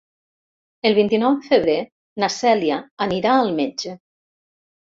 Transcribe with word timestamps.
El 0.89 0.95
vint-i-nou 0.99 1.35
de 1.41 1.49
febrer 1.49 1.75
na 2.25 2.31
Cèlia 2.39 2.81
anirà 3.09 3.37
al 3.45 3.55
metge. 3.63 3.97